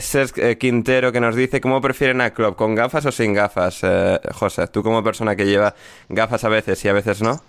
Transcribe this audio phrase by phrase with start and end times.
[0.00, 3.78] Cesc eh, Quintero que nos dice cómo prefieren a Klopp, con gafas o sin gafas.
[3.82, 5.74] Eh, José, tú como persona que lleva
[6.10, 7.40] gafas a veces y a veces no.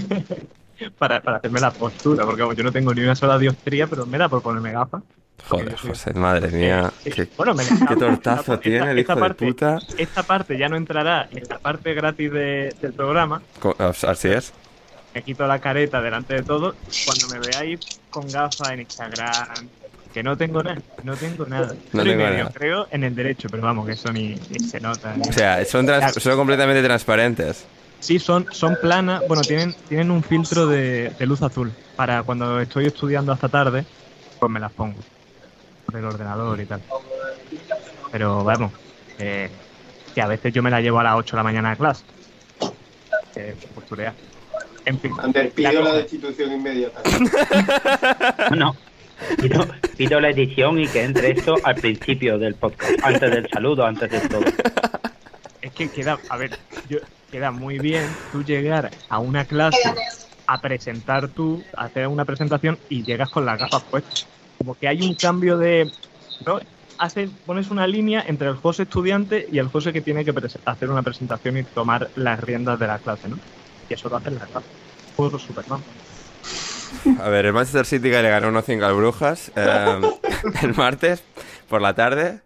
[0.99, 4.17] para, para hacerme la postura, porque yo no tengo ni una sola dioptría, pero me
[4.17, 5.03] da por ponerme gafas.
[5.49, 6.91] Joder, José, madre mía.
[7.05, 9.79] Qué, bueno, me qué tortazo esta- tiene el esta hijo de parte- puta.
[9.99, 13.43] Esta parte ya no entrará en la parte gratis de- del programa.
[14.07, 14.53] Así es.
[15.15, 16.75] Me quito la careta delante de todo.
[17.05, 19.69] Cuando me veáis con gafas en Instagram,
[20.13, 21.75] que no tengo nada, no tengo nada.
[21.93, 22.51] No tengo medio, nada.
[22.53, 25.15] Creo en el derecho, pero vamos, que eso ni, ni se nota.
[25.17, 27.65] ni- O sea, son, trans- son completamente transparentes.
[28.01, 29.23] Sí, son, son planas.
[29.29, 31.73] Bueno, tienen, tienen un filtro de, de luz azul.
[31.97, 33.85] Para cuando estoy estudiando hasta tarde,
[34.41, 34.99] pues me las pongo.
[35.93, 36.81] Del ordenador y tal.
[38.11, 38.73] Pero vamos,
[39.19, 39.49] eh,
[40.15, 42.03] que a veces yo me la llevo a las 8 de la mañana a clase.
[43.37, 44.15] Eh, posturear.
[44.85, 45.13] En fin.
[45.23, 47.01] Ander, pido la la destitución inmediata.
[48.57, 48.77] No,
[49.97, 54.11] pido la edición y que entre esto al principio del podcast, antes del saludo, antes
[54.11, 54.45] de todo.
[55.61, 56.59] Es que queda, a ver,
[56.89, 56.99] yo,
[57.31, 59.95] queda muy bien tú llegar a una clase
[60.47, 64.27] a presentar tú, a hacer una presentación y llegas con las gafas puestas.
[64.59, 65.91] Como que hay un cambio de.
[66.47, 66.61] ¿no?
[66.99, 70.91] Haces, pones una línea entre el José estudiante y el José que tiene que hacer
[70.91, 73.39] una presentación y tomar las riendas de la clase, ¿no?
[73.89, 74.65] Y eso lo hacen las gafas.
[75.17, 75.81] Juego Superman.
[77.21, 80.01] A ver, el Manchester City que le ganó 1-5 al Brujas eh,
[80.63, 81.23] el martes
[81.69, 82.41] por la tarde.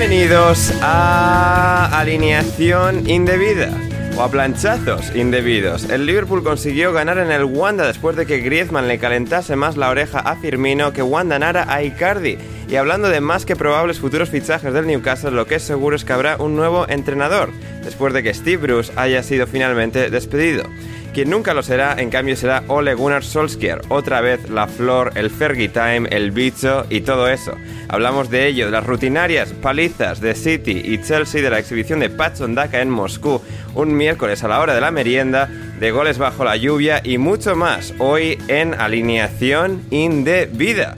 [0.00, 3.70] Bienvenidos a alineación indebida
[4.16, 5.90] o a planchazos indebidos.
[5.90, 9.90] El Liverpool consiguió ganar en el Wanda después de que Griezmann le calentase más la
[9.90, 12.38] oreja a Firmino que Wanda Nara a Icardi.
[12.66, 16.06] Y hablando de más que probables futuros fichajes del Newcastle, lo que es seguro es
[16.06, 17.50] que habrá un nuevo entrenador,
[17.84, 20.64] después de que Steve Bruce haya sido finalmente despedido.
[21.12, 23.82] Quien nunca lo será, en cambio, será Ole Gunnar Solskjaer.
[23.88, 27.52] Otra vez la flor, el Fergie Time, el bicho y todo eso.
[27.88, 32.10] Hablamos de ello, de las rutinarias palizas de City y Chelsea, de la exhibición de
[32.10, 33.40] Patson Daka en Moscú
[33.74, 37.56] un miércoles a la hora de la merienda, de goles bajo la lluvia y mucho
[37.56, 37.94] más.
[37.98, 40.94] Hoy en alineación indebida.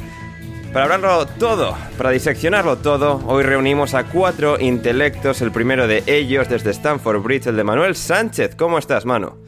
[0.72, 6.48] Para hablarlo todo, para diseccionarlo todo, hoy reunimos a cuatro intelectos, el primero de ellos
[6.48, 8.54] desde Stanford Bridge, el de Manuel Sánchez.
[8.56, 9.41] ¿Cómo estás, Manu?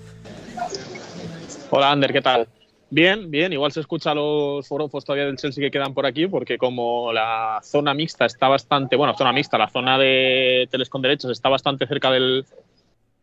[1.77, 2.47] Hola, Ander, ¿qué tal?
[2.89, 6.57] Bien, bien, igual se escucha los forofos todavía del Chelsea que quedan por aquí, porque
[6.57, 11.33] como la zona mixta está bastante, bueno, zona mixta, la zona de teles con derechos
[11.33, 12.47] está bastante cerca del,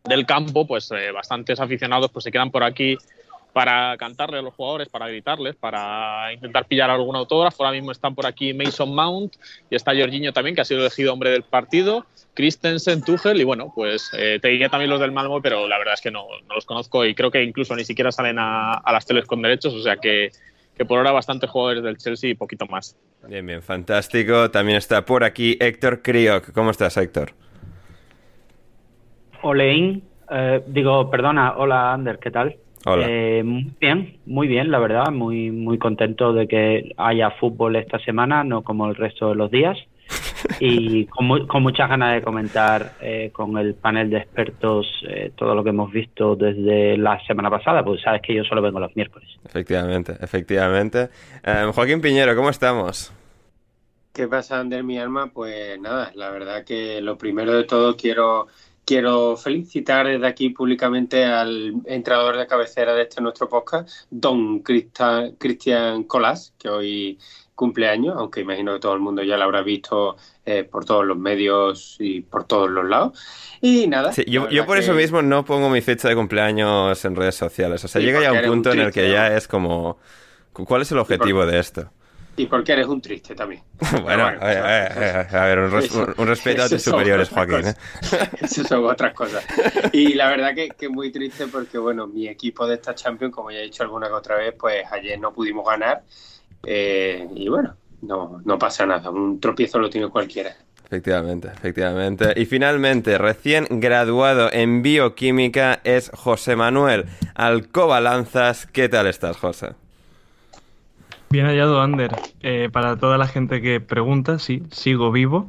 [0.04, 2.98] del campo, pues eh, bastantes aficionados pues se quedan por aquí
[3.52, 7.64] para cantarle a los jugadores, para gritarles, para intentar pillar algún autógrafo.
[7.64, 9.34] Ahora mismo están por aquí Mason Mount
[9.70, 13.72] y está Jorginho también, que ha sido elegido hombre del partido, Christensen, Tuchel y bueno,
[13.74, 16.54] pues eh, te diría también los del Malmo, pero la verdad es que no, no
[16.54, 19.74] los conozco y creo que incluso ni siquiera salen a, a las teles con derechos,
[19.74, 20.30] o sea que
[20.76, 22.96] que por ahora bastantes jugadores del Chelsea y poquito más.
[23.28, 24.50] Bien, bien, fantástico.
[24.50, 26.52] También está por aquí Héctor Crioc.
[26.52, 27.32] ¿Cómo estás, Héctor?
[29.42, 32.56] Oleín, eh, digo, perdona, hola Ander, ¿qué tal?
[32.84, 33.06] Hola.
[33.08, 37.98] Eh, muy bien, muy bien, la verdad, muy muy contento de que haya fútbol esta
[38.00, 39.78] semana, no como el resto de los días.
[40.58, 45.30] Y con, mu- con muchas ganas de comentar eh, con el panel de expertos eh,
[45.36, 48.80] todo lo que hemos visto desde la semana pasada, pues sabes que yo solo vengo
[48.80, 49.28] los miércoles.
[49.44, 51.08] Efectivamente, efectivamente.
[51.44, 53.12] Eh, Joaquín Piñero, ¿cómo estamos?
[54.12, 55.30] ¿Qué pasa, Ander, mi alma?
[55.32, 58.48] Pues nada, la verdad que lo primero de todo quiero,
[58.84, 66.04] quiero felicitar desde aquí públicamente al entrenador de cabecera de este nuestro podcast, don Cristian
[66.04, 67.18] Colás, que hoy
[67.54, 71.16] cumpleaños, aunque imagino que todo el mundo ya lo habrá visto eh, por todos los
[71.16, 73.18] medios y por todos los lados.
[73.60, 74.12] Y nada.
[74.12, 77.84] Sí, yo, por eso mismo no pongo mi fecha de cumpleaños en redes sociales.
[77.84, 79.98] O sea, Sí, llega ya un punto en el que ya es como...
[80.52, 81.90] cu- ¿Cuál es el objetivo de esto?
[82.34, 83.62] Y porque eres un triste también.
[84.02, 84.66] Bueno, a, ver, a
[84.98, 87.66] ver, a ver, un, res- eso- un respeto a tus superiores, Joaquín.
[87.66, 87.74] ¿eh?
[88.40, 89.44] Eso son otras cosas.
[89.92, 93.50] Y la verdad que, que muy triste porque, bueno, mi equipo de esta Champions, como
[93.50, 96.02] ya he dicho alguna que otra vez, pues ayer no pudimos ganar.
[96.64, 99.10] Eh, y bueno, no, no pasa nada.
[99.10, 100.56] Un tropiezo lo tiene cualquiera.
[100.86, 102.32] Efectivamente, efectivamente.
[102.36, 108.66] Y finalmente, recién graduado en bioquímica es José Manuel Alcoba Lanzas.
[108.66, 109.70] ¿Qué tal estás, José?
[111.32, 112.10] Bien hallado, Ander.
[112.40, 115.48] Eh, para toda la gente que pregunta, sí, sigo vivo.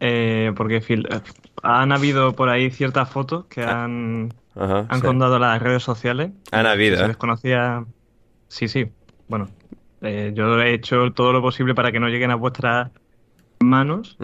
[0.00, 1.02] eh, porque eh,
[1.62, 5.06] han habido por ahí ciertas fotos que han, Ajá, han sí.
[5.06, 6.30] contado las redes sociales.
[6.50, 7.08] Han habido, Se ¿eh?
[7.08, 7.84] desconocía.
[8.48, 8.86] Sí, sí.
[9.28, 9.48] Bueno,
[10.00, 12.90] eh, yo he hecho todo lo posible para que no lleguen a vuestras
[13.60, 14.16] manos.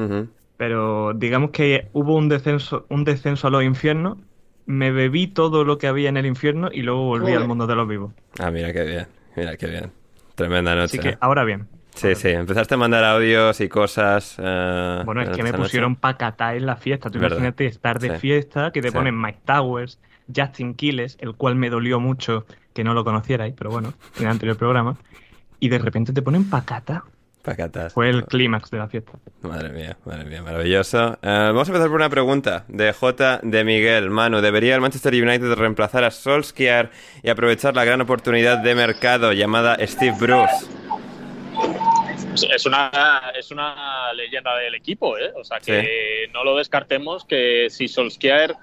[0.56, 4.19] Pero digamos que hubo un descenso, un descenso a los infiernos.
[4.67, 7.38] Me bebí todo lo que había en el infierno y luego volví Joder.
[7.38, 8.12] al mundo de los vivos.
[8.38, 9.06] Ah, mira qué bien,
[9.37, 9.93] mira qué bien.
[10.38, 10.85] Tremenda noche.
[10.85, 11.19] Así que ¿eh?
[11.20, 11.67] ahora bien.
[11.94, 14.37] Sí, sí, empezaste a mandar audios y cosas.
[14.38, 17.11] eh, Bueno, es que me pusieron pacatá en la fiesta.
[17.11, 17.38] Tú Verdad.
[17.38, 18.20] imagínate estar de Sí.
[18.20, 18.94] fiesta, que te Sí.
[18.94, 19.99] ponen Mike Towers,
[20.35, 24.31] Justin Quiles, el cual me dolió mucho que no lo conocierais, pero bueno, en el
[24.31, 24.96] anterior programa.
[25.58, 27.02] Y de repente te ponen pacata.
[27.49, 27.93] Pacatas.
[27.95, 29.12] Fue el clímax de la fiesta.
[29.43, 31.15] Madre mía, madre mía, maravilloso.
[31.23, 33.41] Eh, vamos a empezar por una pregunta de J.
[33.43, 34.11] de Miguel.
[34.11, 36.91] Manu, ¿debería el Manchester United reemplazar a Solskjaer
[37.23, 40.67] y aprovechar la gran oportunidad de mercado llamada Steve Bruce?
[42.35, 42.91] Es- Es una,
[43.37, 45.33] es una leyenda del equipo, ¿eh?
[45.35, 48.55] O sea que no lo descartemos que si Solskjaer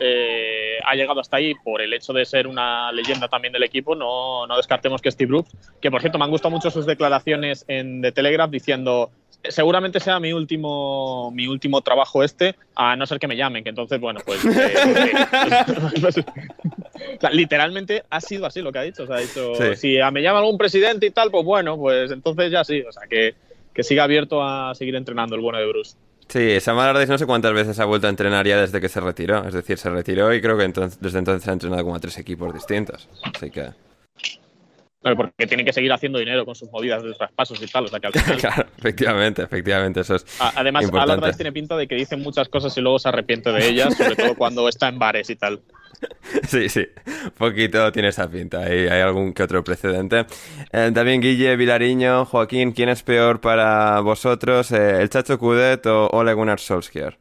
[0.00, 3.94] eh, ha llegado hasta ahí por el hecho de ser una leyenda también del equipo,
[3.94, 5.50] no, no descartemos que Steve Bruce,
[5.80, 9.10] que por cierto me han gustado mucho sus declaraciones en The Telegraph diciendo
[9.42, 13.70] seguramente sea mi último mi último trabajo este, a no ser que me llamen, que
[13.70, 14.44] entonces, bueno, pues...
[14.44, 14.74] eh,
[17.16, 19.04] o sea, literalmente ha sido así lo que ha dicho.
[19.04, 19.76] O sea, ha dicho, Sí.
[19.76, 22.82] si me llama algún presidente y tal, pues bueno, pues entonces ya sí.
[22.82, 23.34] O sea, que,
[23.74, 25.96] que siga abierto a seguir entrenando el bueno de Bruce.
[26.30, 29.00] Sí, Sam Allardyce no sé cuántas veces ha vuelto a entrenar ya desde que se
[29.00, 29.46] retiró.
[29.46, 32.16] Es decir, se retiró y creo que entonces- desde entonces ha entrenado como a tres
[32.18, 33.08] equipos distintos.
[33.34, 33.70] Así que,
[35.02, 37.86] Claro, Porque tiene que seguir haciendo dinero con sus movidas de traspasos y tal.
[37.86, 38.36] O sea, que al final.
[38.40, 41.12] claro, efectivamente, efectivamente, eso es Además, importante.
[41.14, 44.14] Allardyce tiene pinta de que dice muchas cosas y luego se arrepiente de ellas, sobre
[44.14, 45.60] todo cuando está en bares y tal.
[46.48, 46.86] Sí, sí,
[47.36, 48.60] poquito tiene esa pinta.
[48.60, 50.26] Hay, hay algún que otro precedente.
[50.72, 54.70] Eh, también Guille, Vilariño, Joaquín, ¿quién es peor para vosotros?
[54.72, 57.18] Eh, ¿El Chacho Cudet o Ole Gunnar Solskjaer?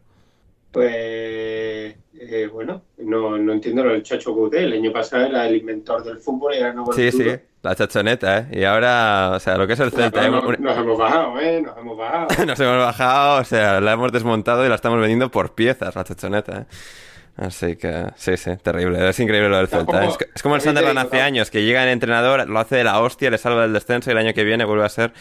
[0.71, 4.61] Pues eh, bueno, no, no entiendo lo del Chacho Coudet.
[4.61, 7.25] El año pasado era el inventor del fútbol y ganó Sí, sí,
[7.63, 8.47] la chachoneta, ¿eh?
[8.59, 10.27] Y ahora, o sea, lo que es el Celta.
[10.29, 11.61] Nos, Un- nos hemos bajado, ¿eh?
[11.61, 12.27] Nos hemos bajado.
[12.45, 16.03] Nos hemos bajado, o sea, la hemos desmontado y la estamos vendiendo por piezas, la
[16.03, 16.65] chachoneta, ¿eh?
[17.39, 19.07] Así que, sí, sí, terrible.
[19.07, 20.03] Es increíble lo del Celta.
[20.03, 22.99] Es, es como el Sunderland hace años, que llega el entrenador, lo hace de la
[22.99, 25.13] hostia, le salva del descenso y el año que viene vuelve a ser,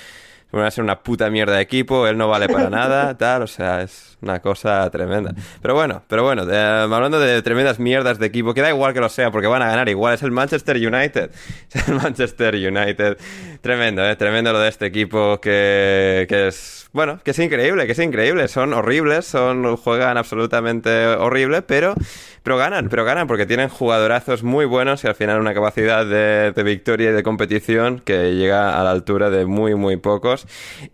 [0.51, 3.47] vuelve a ser una puta mierda de equipo, él no vale para nada, tal, o
[3.47, 5.33] sea, es una cosa tremenda.
[5.63, 9.01] Pero bueno, pero bueno, eh, hablando de tremendas mierdas de equipo, que da igual que
[9.01, 11.31] lo sea, porque van a ganar igual, es el Manchester United.
[11.73, 13.19] Es el Manchester United.
[13.61, 17.93] Tremendo, eh, tremendo lo de este equipo que, que es, bueno, que es increíble, que
[17.93, 18.49] es increíble.
[18.49, 21.95] Son horribles, son, juegan absolutamente horrible, pero,
[22.43, 26.53] pero ganan, pero ganan porque tienen jugadorazos muy buenos y al final una capacidad de,
[26.53, 30.47] de victoria y de competición que llega a la altura de muy, muy pocos.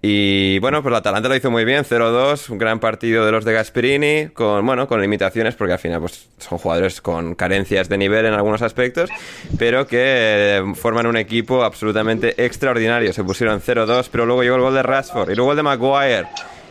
[0.03, 3.45] Y bueno, pues la Atalanta lo hizo muy bien, 0-2, un gran partido de los
[3.45, 7.99] de Gasperini, con, bueno, con limitaciones porque al final pues son jugadores con carencias de
[7.99, 9.11] nivel en algunos aspectos,
[9.59, 13.13] pero que eh, forman un equipo absolutamente extraordinario.
[13.13, 16.27] Se pusieron 0-2, pero luego llegó el gol de Rashford y luego el de Maguire.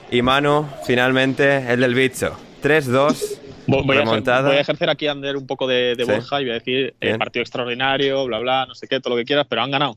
[0.10, 2.36] Y Manu, finalmente, el del bicho.
[2.64, 3.40] 3-2.
[3.68, 4.48] Voy voy a, ejer- remontada.
[4.50, 6.12] voy a ejercer aquí a Ander un poco de, de Sí.
[6.12, 9.18] Borja y voy a decir eh, partido extraordinario, bla, bla, no sé qué, todo lo
[9.18, 9.96] que quieras, pero han ganado.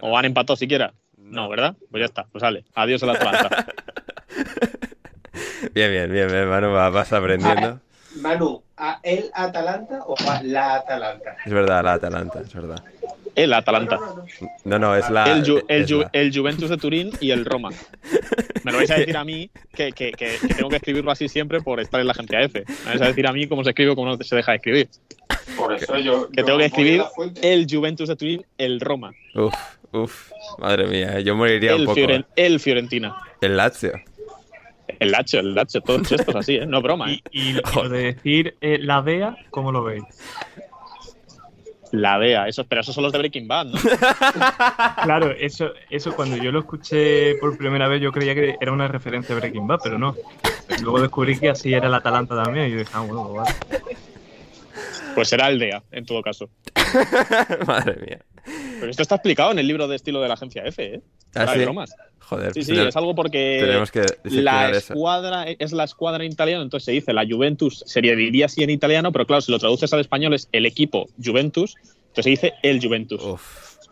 [0.00, 0.92] ¿O han empatado siquiera?
[1.16, 1.74] No, ¿verdad?
[1.90, 2.64] Pues ya está, pues sale.
[2.74, 3.66] Adiós el Atalanta.
[5.72, 7.80] Bien, bien, bien, bien, Manu, va- vas aprendiendo.
[8.16, 11.36] Manu, ¿a el Atalanta o a la Atalanta?
[11.44, 12.82] Es verdad, la Atalanta, es verdad.
[13.34, 13.98] El Atalanta.
[14.64, 15.24] No, no, es la.
[15.32, 17.70] el, Ju- el es Ju- la- el Juventus de Turín y el Roma.
[18.62, 21.28] Me lo vais a decir a mí que, que- que- que tengo que escribirlo así
[21.28, 22.64] siempre por estar en la agencia F.
[22.84, 24.56] Me vais a decir a mí cómo se escribe o cómo no se deja de
[24.58, 24.88] escribir.
[25.56, 26.28] Por eso yo.
[26.30, 27.02] Que yo tengo que escribir
[27.42, 29.10] el Juventus de Turín, el Roma.
[29.34, 29.52] Uf,
[29.90, 30.30] uf,
[30.60, 31.98] madre mía, yo moriría un El, poco.
[31.98, 32.46] Fioren- eh.
[32.46, 33.16] el Fiorentina.
[33.40, 33.92] El Lazio.
[34.98, 36.66] El Lacho, el Lacho, todos estos así, ¿eh?
[36.66, 37.20] No broma, ¿eh?
[37.30, 40.04] Y lo de decir eh, la DEA, ¿cómo lo veis?
[41.92, 43.78] La DEA, esos, pero esos son los de Breaking Bad, ¿no?
[45.04, 48.88] Claro, eso, eso cuando yo lo escuché por primera vez yo creía que era una
[48.88, 50.14] referencia a Breaking Bad, pero no.
[50.82, 53.54] Luego descubrí que así era el Atalanta también y yo dije, ah, bueno, vale.
[55.14, 56.50] Pues será el DEA, en todo caso.
[57.66, 58.18] Madre mía.
[58.84, 61.00] Pero esto está explicado en el libro de estilo de la agencia F, ¿eh?
[61.34, 61.60] ¿Ah, sí?
[61.60, 61.94] bromas.
[62.20, 64.94] Joder, Sí, sí, tenemos- es algo porque tenemos que la eso.
[64.94, 68.70] escuadra es la escuadra en italiano, entonces se dice la Juventus, sería diría así en
[68.70, 71.74] italiano, pero claro, si lo traduces al español es el equipo Juventus,
[72.08, 73.20] entonces se dice el Juventus.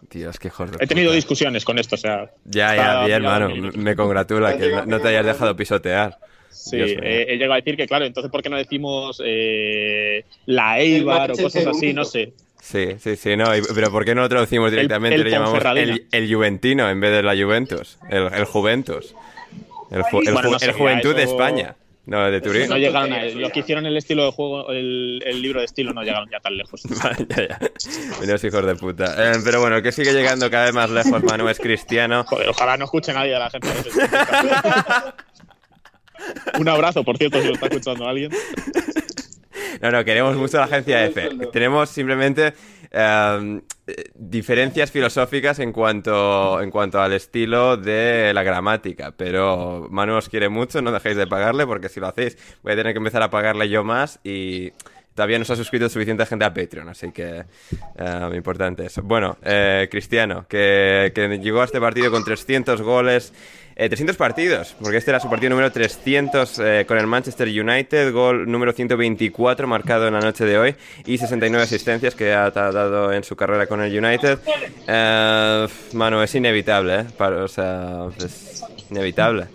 [0.08, 0.76] Tío, es que joder.
[0.80, 2.30] He tenido discusiones con esto, o sea.
[2.44, 3.54] Ya, ya, bien, mirado mano.
[3.54, 6.18] en el- Me congratula que no- no te hayas dejado pisotear.
[6.50, 10.24] Sí, Dios eh, he llegado a decir que, claro, entonces, ¿por qué no decimos eh,
[10.46, 11.92] la Eibar o cosas así?
[11.92, 12.32] No sé.
[12.64, 13.46] Sí, sí, sí, no.
[13.74, 15.16] Pero ¿por qué no lo traducimos directamente?
[15.16, 17.98] el Le llamamos el, el Juventino en vez de la Juventus.
[18.08, 19.16] El, el Juventus.
[19.90, 21.74] El, ju- el Bueno, no el Juventud de eso- España.
[22.06, 22.68] No, de Turín.
[22.68, 25.92] No llegaron a los que hicieron el estilo de juego, el, el libro de estilo,
[25.92, 26.82] no llegaron ya tan lejos.
[27.28, 27.58] ya, ya.
[28.20, 29.32] Menos hijos de puta.
[29.32, 32.24] Eh, pero bueno, el que sigue llegando cada vez más lejos, Manu, es Cristiano.
[32.26, 33.68] Joder, ojalá no escuche nadie de la gente.
[36.58, 38.30] Un abrazo, por cierto, si lo está escuchando alguien.
[39.82, 41.28] No, no, queremos mucho la agencia F.
[41.52, 42.54] Tenemos simplemente
[42.92, 43.62] eh,
[44.14, 49.12] diferencias filosóficas en cuanto, en cuanto al estilo de la gramática.
[49.16, 52.76] Pero Manu os quiere mucho, no dejéis de pagarle, porque si lo hacéis voy a
[52.76, 54.72] tener que empezar a pagarle yo más y
[55.14, 57.44] todavía no se ha suscrito suficiente gente a Patreon, así que
[57.98, 59.02] eh, importante eso.
[59.02, 63.32] Bueno, eh, Cristiano, que, llegó a este partido con 300 goles.
[63.76, 68.12] eh, 300 partidos, porque este era su partido número 300 eh, con el Manchester United,
[68.12, 70.76] gol número 124 marcado en la noche de hoy
[71.06, 74.38] y 69 asistencias que ha dado en su carrera con el United.
[74.86, 77.04] Eh, mano, es inevitable.
[77.16, 79.46] Para- o sea, es inevitable.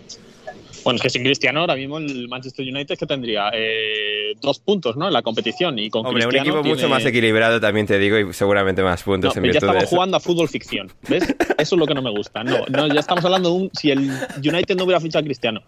[0.88, 4.96] Bueno, es que sin Cristiano ahora mismo el Manchester United que tendría eh, dos puntos
[4.96, 5.08] ¿no?
[5.08, 8.34] en la competición y con Hombre, un equipo mucho más equilibrado también te digo y
[8.34, 11.36] seguramente más No, puntos en pero ya virtud de estamos jugando a fútbol ficción, ¿ves?
[11.58, 12.42] Eso es lo que no me gusta.
[12.46, 15.62] No, no, ya estamos hablando de un si el United no hubiera fichado a Cristiano.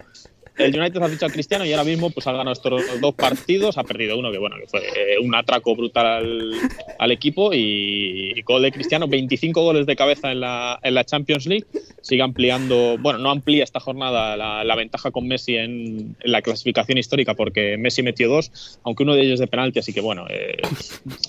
[0.60, 3.78] El United ha fichado a Cristiano y ahora mismo pues ha ganado estos dos partidos,
[3.78, 6.52] ha perdido uno que bueno, que fue eh, un atraco brutal al,
[6.98, 11.04] al equipo y, y gol de Cristiano, 25 goles de cabeza en la, en la
[11.04, 11.66] Champions League,
[12.02, 16.42] sigue ampliando, bueno, no amplía esta jornada la, la ventaja con Messi en, en la
[16.42, 20.26] clasificación histórica porque Messi metió dos, aunque uno de ellos de penalti, así que bueno,
[20.28, 20.58] eh,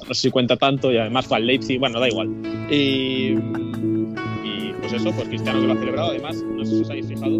[0.07, 2.29] no sé si cuenta tanto y además fue al Leipzig, bueno, da igual.
[2.69, 3.35] Y,
[4.43, 7.07] y pues eso, pues Cristiano que lo ha celebrado, además, no sé si os habéis
[7.07, 7.39] fijado.